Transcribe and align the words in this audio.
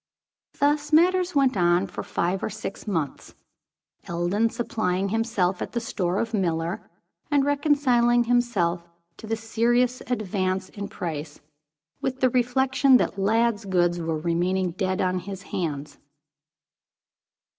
Thus 0.59 0.91
matters 0.91 1.35
went 1.35 1.55
on 1.55 1.85
for 1.85 2.01
five 2.01 2.41
or 2.43 2.49
six 2.49 2.87
months, 2.87 3.35
Eldon 4.09 4.49
supplying 4.49 5.09
himself 5.09 5.61
at 5.61 5.73
the 5.73 5.79
store 5.79 6.17
of 6.17 6.33
Miller, 6.33 6.89
and 7.29 7.45
reconciling 7.45 8.23
himself 8.23 8.89
to 9.17 9.27
the 9.27 9.37
serious 9.37 10.01
advance 10.07 10.69
in 10.69 10.87
price, 10.87 11.39
with 12.01 12.19
the 12.19 12.31
reflection 12.31 12.97
that 12.97 13.19
Lladd's 13.19 13.65
goods 13.65 13.99
were 13.99 14.17
remaining 14.17 14.71
dead 14.71 15.01
on 15.01 15.19
his 15.19 15.43
hands. 15.43 15.99